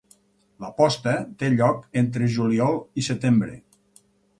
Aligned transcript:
La 0.65 0.71
posta 0.79 1.13
té 1.43 1.51
lloc 1.57 1.85
entre 2.03 2.33
juliol 2.41 2.85
i 3.03 3.09
setembre. 3.15 3.57